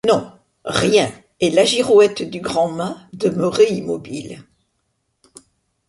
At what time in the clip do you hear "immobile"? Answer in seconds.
3.71-4.43